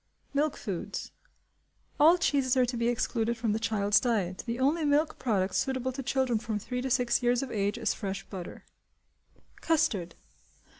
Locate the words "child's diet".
3.59-4.41